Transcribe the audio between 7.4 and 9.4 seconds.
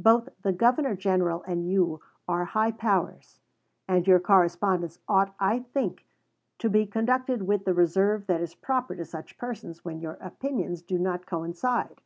with the reserve that is proper to such